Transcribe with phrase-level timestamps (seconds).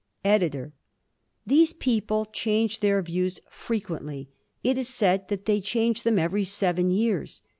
[0.25, 0.73] EDITOR:
[1.45, 4.29] These people change their views frequently.
[4.63, 7.43] It is said that they change them every seven years.